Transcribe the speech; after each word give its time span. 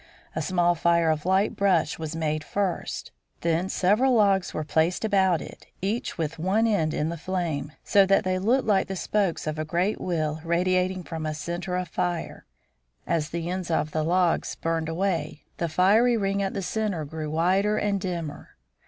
A 0.35 0.41
small 0.41 0.73
fire 0.73 1.11
of 1.11 1.27
light 1.27 1.55
brush 1.55 1.99
was 1.99 2.15
made 2.15 2.43
first. 2.43 3.11
Then 3.41 3.69
several 3.69 4.13
large 4.15 4.29
logs 4.45 4.51
were 4.51 4.63
placed 4.63 5.05
about 5.05 5.43
it, 5.43 5.67
each 5.79 6.17
with 6.17 6.39
one 6.39 6.65
end 6.65 6.91
in 6.95 7.09
the 7.09 7.19
flame, 7.19 7.73
so 7.83 8.07
that 8.07 8.23
they 8.23 8.39
looked 8.39 8.65
like 8.67 8.87
the 8.87 8.95
spokes 8.95 9.45
of 9.45 9.59
a 9.59 9.63
great 9.63 10.01
wheel 10.01 10.41
radiating 10.43 11.03
from 11.03 11.27
a 11.27 11.35
center 11.35 11.77
of 11.77 11.87
fire. 11.87 12.47
As 13.05 13.29
the 13.29 13.47
ends 13.51 13.69
of 13.69 13.91
the 13.91 14.01
logs 14.03 14.55
burned 14.55 14.89
away, 14.89 15.43
the 15.57 15.69
fiery 15.69 16.17
ring 16.17 16.41
at 16.41 16.55
the 16.55 16.63
center 16.63 17.05
grew 17.05 17.29
wider 17.29 17.77
and 17.77 18.01
dimmer. 18.01 18.55